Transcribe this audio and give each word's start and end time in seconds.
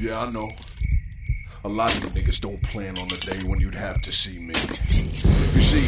Yeah, 0.00 0.20
I 0.20 0.30
know. 0.30 0.48
A 1.64 1.68
lot 1.68 1.96
of 1.96 2.02
you 2.02 2.20
niggas 2.20 2.40
don't 2.40 2.60
plan 2.62 2.98
on 2.98 3.08
the 3.08 3.16
day 3.16 3.48
when 3.48 3.60
you'd 3.60 3.74
have 3.74 4.02
to 4.02 4.12
see 4.12 4.38
me. 4.38 4.54
You 5.54 5.62
see, 5.62 5.86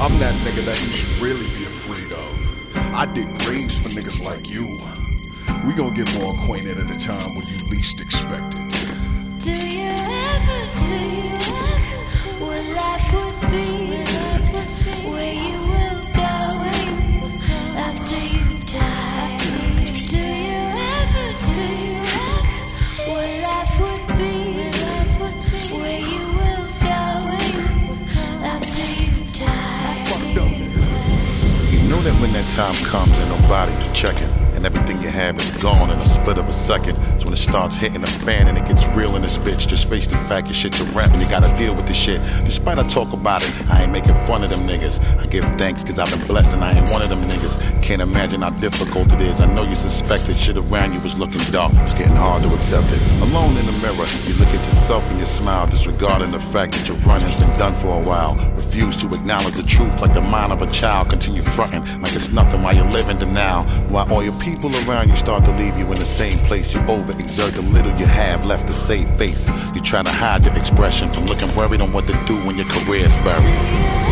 I'm 0.00 0.18
that 0.18 0.34
nigga 0.44 0.64
that 0.64 0.82
you 0.82 0.90
should 0.90 1.16
really 1.22 1.46
be 1.56 1.64
afraid 1.64 2.10
of. 2.12 2.76
I 2.92 3.06
dig 3.06 3.26
graves 3.40 3.80
for 3.80 3.88
niggas 3.90 4.22
like 4.22 4.50
you. 4.50 4.66
We 5.64 5.74
gon' 5.74 5.94
get 5.94 6.12
more 6.18 6.34
acquainted 6.34 6.78
at 6.78 6.90
a 6.90 6.98
time 6.98 7.36
when 7.36 7.46
you 7.46 7.68
least 7.68 8.00
expect 8.00 8.56
it. 8.58 9.40
Do 9.40 9.52
you 9.52 9.90
ever 9.90 10.66
think 10.82 11.40
what 12.40 12.64
life 12.74 13.12
would 13.14 13.50
be? 13.52 13.85
Time 32.56 32.72
comes 32.86 33.18
and 33.18 33.28
nobody 33.28 33.72
is 33.72 33.90
checking, 33.90 34.45
and 34.56 34.64
everything 34.64 35.00
you 35.02 35.08
have 35.08 35.36
is 35.36 35.50
gone 35.62 35.90
in 35.90 35.98
a 35.98 36.04
split 36.04 36.38
of 36.38 36.48
a 36.48 36.52
second. 36.52 36.96
It's 37.14 37.24
when 37.24 37.34
it 37.34 37.36
starts 37.38 37.76
hitting 37.76 38.00
the 38.00 38.06
fan 38.06 38.48
and 38.48 38.56
it 38.56 38.66
gets 38.66 38.84
real 38.96 39.14
in 39.14 39.22
this 39.22 39.38
bitch. 39.38 39.68
Just 39.68 39.88
face 39.88 40.06
the 40.06 40.16
fact 40.28 40.48
your 40.48 40.54
shit's 40.54 40.80
a 40.80 40.84
rap 40.86 41.10
and 41.12 41.22
you 41.22 41.28
gotta 41.28 41.54
deal 41.58 41.74
with 41.74 41.86
this 41.86 41.96
shit. 41.96 42.20
Despite 42.44 42.78
I 42.78 42.86
talk 42.86 43.12
about 43.12 43.42
it, 43.42 43.52
I 43.70 43.82
ain't 43.82 43.92
making 43.92 44.14
fun 44.26 44.42
of 44.42 44.50
them 44.50 44.66
niggas. 44.66 44.98
I 45.20 45.26
give 45.26 45.44
thanks 45.56 45.84
cause 45.84 45.98
I've 45.98 46.10
been 46.10 46.26
blessed 46.26 46.54
and 46.54 46.64
I 46.64 46.72
ain't 46.72 46.90
one 46.90 47.02
of 47.02 47.08
them 47.08 47.20
niggas. 47.22 47.82
Can't 47.82 48.02
imagine 48.02 48.42
how 48.42 48.50
difficult 48.50 49.12
it 49.12 49.20
is. 49.20 49.40
I 49.40 49.46
know 49.46 49.62
you 49.62 49.76
suspected 49.76 50.36
shit 50.36 50.56
around 50.56 50.92
you 50.92 51.00
was 51.00 51.18
looking 51.18 51.40
dark. 51.52 51.72
It's 51.76 51.92
getting 51.92 52.16
hard 52.16 52.42
to 52.42 52.48
accept 52.54 52.86
it. 52.90 53.00
Alone 53.22 53.56
in 53.56 53.66
the 53.66 53.76
mirror, 53.84 54.08
you 54.26 54.34
look 54.40 54.48
at 54.48 54.64
yourself 54.64 55.08
and 55.10 55.20
you 55.20 55.26
smile, 55.26 55.66
disregarding 55.66 56.32
the 56.32 56.40
fact 56.40 56.72
that 56.72 56.88
your 56.88 56.96
run 56.98 57.20
has 57.20 57.38
been 57.38 57.58
done 57.58 57.74
for 57.74 58.00
a 58.00 58.04
while. 58.04 58.34
Refuse 58.56 58.96
to 58.98 59.06
acknowledge 59.14 59.54
the 59.54 59.62
truth 59.62 60.00
like 60.00 60.14
the 60.14 60.20
mind 60.20 60.52
of 60.52 60.62
a 60.62 60.70
child. 60.70 61.10
Continue 61.10 61.42
fronting 61.42 61.84
like 62.00 62.14
it's 62.14 62.30
nothing 62.30 62.62
while 62.62 62.74
you're 62.74 62.90
living 62.90 63.18
denial. 63.18 63.64
While 63.92 64.10
all 64.12 64.22
your 64.22 64.38
people 64.46 64.70
around 64.88 65.08
you 65.08 65.16
start 65.16 65.44
to 65.44 65.50
leave 65.58 65.76
you 65.76 65.84
in 65.86 65.94
the 65.98 66.06
same 66.06 66.38
place. 66.46 66.72
You 66.72 66.78
overexert 66.82 67.50
the 67.54 67.62
little 67.62 67.90
you 67.98 68.06
have 68.06 68.46
left 68.46 68.68
to 68.68 68.72
save 68.72 69.10
face. 69.18 69.48
You 69.74 69.80
try 69.80 70.04
to 70.04 70.10
hide 70.10 70.44
your 70.44 70.56
expression 70.56 71.12
from 71.12 71.26
looking 71.26 71.52
worried 71.56 71.80
on 71.80 71.92
what 71.92 72.06
to 72.06 72.12
do 72.26 72.36
when 72.46 72.56
your 72.56 72.66
career's 72.66 73.16
buried. 73.24 74.05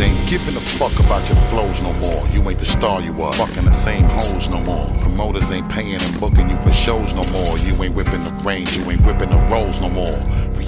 Ain't 0.00 0.28
giving 0.28 0.56
a 0.56 0.60
fuck 0.60 0.98
about 1.00 1.28
your 1.28 1.38
flows 1.48 1.82
no 1.82 1.92
more. 1.94 2.26
You 2.28 2.48
ain't 2.48 2.58
the 2.58 2.66
star 2.66 3.00
you 3.00 3.12
was. 3.12 3.36
Fucking 3.36 3.64
the 3.64 3.72
same 3.72 4.04
hoes 4.04 4.48
no 4.48 4.60
more. 4.60 4.86
Promoters 5.00 5.52
ain't 5.52 5.68
paying 5.68 6.00
and 6.00 6.20
booking 6.20 6.48
you 6.48 6.56
for 6.58 6.72
shows 6.72 7.14
no 7.14 7.24
more. 7.24 7.58
You 7.58 7.74
ain't 7.82 7.94
whipping 7.94 8.24
the 8.24 8.30
range, 8.44 8.76
you 8.76 8.90
ain't 8.90 9.02
whipping 9.02 9.30
the 9.30 9.38
rolls 9.50 9.80
no 9.80 9.90
more. 9.90 10.18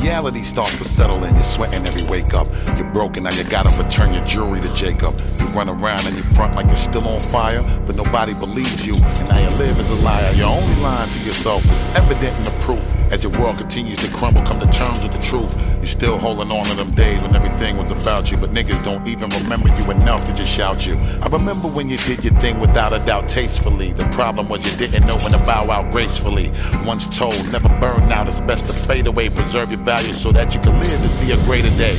Reality 0.03 0.43
starts 0.43 0.77
to 0.79 0.85
settle 0.85 1.23
in, 1.23 1.33
you're 1.33 1.45
sweating 1.45 1.87
every 1.87 2.03
wake 2.11 2.35
up. 2.35 2.49
You're 2.77 2.91
broken, 2.91 3.23
now 3.23 3.31
you 3.31 3.45
gotta 3.45 3.71
return 3.81 4.13
your 4.13 4.25
jewelry 4.25 4.61
to 4.61 4.75
Jacob. 4.75 5.17
You 5.39 5.47
run 5.55 5.69
around 5.69 6.05
and 6.07 6.17
you 6.17 6.25
front 6.35 6.57
like 6.57 6.67
you're 6.67 6.75
still 6.75 7.07
on 7.07 7.21
fire, 7.21 7.63
but 7.87 7.95
nobody 7.95 8.35
believes 8.35 8.85
you. 8.85 8.95
And 8.95 9.29
now 9.29 9.39
you 9.39 9.57
live 9.57 9.79
as 9.79 9.89
a 9.91 10.05
liar. 10.05 10.33
You're 10.35 10.49
only 10.49 10.75
lying 10.83 11.09
to 11.09 11.19
yourself. 11.21 11.65
is 11.67 11.83
evident 11.95 12.37
in 12.37 12.45
the 12.45 12.57
proof. 12.61 12.83
As 13.13 13.23
your 13.23 13.33
world 13.39 13.59
continues 13.59 13.99
to 13.99 14.11
crumble, 14.17 14.43
come 14.43 14.59
to 14.59 14.67
terms 14.73 15.01
with 15.03 15.13
the 15.13 15.23
truth. 15.23 15.55
You're 15.77 15.87
still 15.87 16.19
holding 16.19 16.51
on 16.51 16.65
to 16.65 16.75
them 16.75 16.91
days 16.93 17.21
when 17.23 17.37
everything 17.37 17.77
was 17.77 17.91
about 17.91 18.31
you, 18.31 18.37
but 18.39 18.51
niggas 18.51 18.83
don't 18.85 19.07
even 19.07 19.29
remember 19.31 19.69
you 19.69 19.91
enough 19.91 20.27
to 20.27 20.35
just 20.35 20.53
shout 20.53 20.87
you. 20.87 20.97
I 21.21 21.27
remember 21.27 21.69
when 21.69 21.89
you 21.89 21.97
did 21.99 22.25
your 22.25 22.35
thing 22.41 22.59
without 22.59 22.93
a 22.93 22.99
doubt 23.01 23.29
tastefully. 23.29 23.93
The 23.93 24.07
problem 24.07 24.49
was 24.49 24.65
you 24.65 24.79
didn't 24.79 25.07
know 25.07 25.17
when 25.19 25.33
to 25.33 25.39
bow 25.39 25.71
out 25.71 25.93
gracefully. 25.93 26.51
Once 26.85 27.07
told, 27.19 27.35
never 27.53 27.69
burn 27.81 28.11
out. 28.13 28.29
It's 28.29 28.41
best 28.41 28.67
to 28.69 28.73
fade 28.73 29.07
away, 29.07 29.29
preserve 29.29 29.71
your 29.71 29.81
so 30.01 30.33
that 30.33 30.55
you 30.55 30.61
can 30.61 30.73
live 30.81 31.03
to 31.03 31.09
see 31.09 31.33
a 31.33 31.37
greater 31.45 31.69
day. 31.77 31.95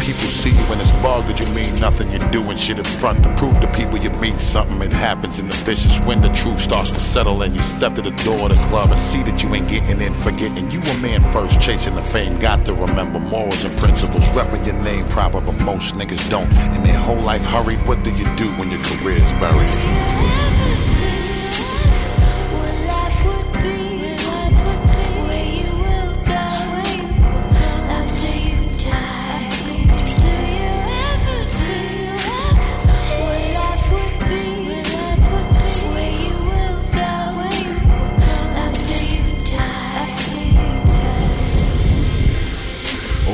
People 0.00 0.28
see 0.28 0.50
you 0.50 0.72
in 0.72 0.78
this 0.78 0.92
bug 0.94 1.26
that 1.26 1.38
you 1.38 1.46
mean 1.54 1.78
nothing. 1.78 2.10
You're 2.10 2.30
doing 2.30 2.56
shit 2.56 2.78
in 2.78 2.84
front 2.84 3.22
to 3.24 3.34
prove 3.36 3.60
to 3.60 3.66
people 3.72 3.98
you 3.98 4.10
mean 4.18 4.38
something. 4.38 4.82
It 4.82 4.92
happens 4.92 5.38
in 5.38 5.48
the 5.48 5.54
vicious 5.56 5.98
when 6.00 6.20
the 6.20 6.28
truth 6.30 6.60
starts 6.60 6.90
to 6.90 7.00
settle 7.00 7.42
and 7.42 7.54
you 7.54 7.62
step 7.62 7.94
to 7.94 8.02
the 8.02 8.10
door 8.10 8.42
of 8.42 8.48
the 8.48 8.62
club 8.68 8.90
and 8.90 8.98
see 8.98 9.22
that 9.22 9.42
you 9.42 9.54
ain't 9.54 9.68
getting 9.68 10.00
in, 10.00 10.12
forgetting 10.12 10.70
you 10.70 10.80
a 10.80 10.98
man 10.98 11.22
first, 11.32 11.60
chasing 11.60 11.94
the 11.94 12.02
fame. 12.02 12.38
Got 12.40 12.64
to 12.66 12.74
remember 12.74 13.20
morals 13.20 13.62
and 13.64 13.76
principles, 13.78 14.24
repping 14.30 14.66
your 14.66 14.80
name 14.82 15.06
proper, 15.06 15.40
but 15.40 15.58
most 15.60 15.94
niggas 15.94 16.28
don't. 16.28 16.52
And 16.52 16.84
their 16.84 16.98
whole 16.98 17.20
life 17.20 17.44
hurried. 17.44 17.78
What 17.86 18.02
do 18.02 18.10
you 18.10 18.26
do 18.36 18.48
when 18.58 18.70
your 18.70 18.82
career's 18.82 19.32
buried? 19.40 20.55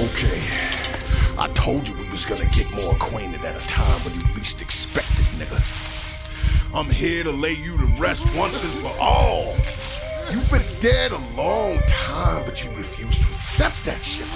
Okay. 0.03 0.43
I 1.39 1.49
told 1.55 1.87
you 1.87 1.95
we 1.95 2.09
was 2.09 2.25
gonna 2.27 2.45
get 2.47 2.69
more 2.75 2.93
acquainted 2.93 3.45
at 3.45 3.55
a 3.55 3.65
time 3.69 4.01
when 4.01 4.13
you 4.15 4.35
least 4.35 4.61
expected, 4.61 5.25
nigga. 5.39 5.61
I'm 6.75 6.91
here 6.91 7.23
to 7.23 7.31
lay 7.31 7.53
you 7.53 7.77
to 7.77 7.85
rest 8.01 8.27
once 8.35 8.65
and 8.65 8.73
for 8.83 8.93
all. 9.01 9.55
You've 10.33 10.51
been 10.51 10.81
dead 10.81 11.13
a 11.13 11.23
long 11.37 11.79
time, 11.87 12.45
but 12.45 12.65
you 12.65 12.71
refuse 12.73 13.17
to 13.17 13.35
accept 13.35 13.85
that 13.85 14.03
shit. 14.03 14.27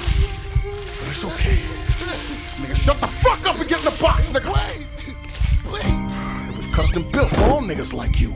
But 0.62 1.08
it's 1.08 1.24
okay. 1.24 1.58
Nigga, 2.62 2.76
shut 2.76 3.00
the 3.00 3.08
fuck 3.08 3.44
up 3.48 3.58
and 3.58 3.68
get 3.68 3.80
in 3.80 3.86
the 3.86 3.98
box, 4.00 4.28
nigga. 4.28 4.85
Custom 6.76 7.04
built 7.04 7.30
for 7.30 7.42
all 7.44 7.62
niggas 7.62 7.94
like 7.94 8.20
you. 8.20 8.34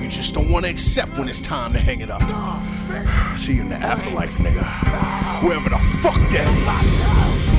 You 0.00 0.08
just 0.08 0.32
don't 0.32 0.48
want 0.48 0.64
to 0.64 0.70
accept 0.70 1.18
when 1.18 1.28
it's 1.28 1.40
time 1.40 1.72
to 1.72 1.80
hang 1.80 2.02
it 2.02 2.08
up. 2.08 2.22
See 3.36 3.54
you 3.54 3.62
in 3.62 3.68
the 3.68 3.74
afterlife, 3.74 4.36
nigga. 4.36 4.62
Wherever 5.42 5.70
the 5.70 5.78
fuck 6.00 6.14
that 6.14 7.48
is. 7.48 7.53